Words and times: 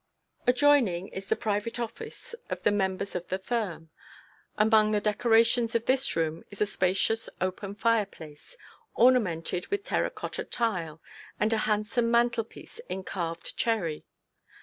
Adjoining 0.47 1.09
is 1.09 1.27
the 1.27 1.35
private 1.35 1.79
office 1.79 2.33
of 2.49 2.63
the 2.63 2.71
members 2.71 3.13
of 3.13 3.27
the 3.27 3.37
firm; 3.37 3.91
among 4.57 4.89
the 4.89 4.99
decorations 4.99 5.75
of 5.75 5.85
this 5.85 6.15
room 6.15 6.43
is 6.49 6.59
a 6.59 6.65
spacious 6.65 7.29
open 7.39 7.75
fire 7.75 8.07
place, 8.07 8.57
ornamented 8.95 9.67
with 9.67 9.83
terra 9.83 10.09
cotta 10.09 10.43
tile 10.43 11.03
and 11.39 11.53
a 11.53 11.57
handsome 11.69 12.09
mantelpiece 12.09 12.79
in 12.89 13.03
carved 13.03 13.55
cherry. 13.55 14.03